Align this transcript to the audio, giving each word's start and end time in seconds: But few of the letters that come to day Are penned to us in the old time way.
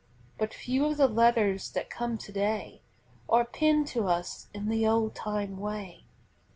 But 0.39 0.51
few 0.51 0.85
of 0.85 0.97
the 0.97 1.05
letters 1.07 1.71
that 1.73 1.91
come 1.91 2.17
to 2.17 2.31
day 2.31 2.81
Are 3.29 3.45
penned 3.45 3.85
to 3.89 4.07
us 4.07 4.47
in 4.51 4.67
the 4.67 4.87
old 4.87 5.13
time 5.13 5.59
way. 5.59 6.05